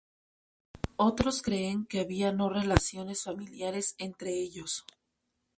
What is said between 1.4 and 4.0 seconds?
creen que había no relaciones familiares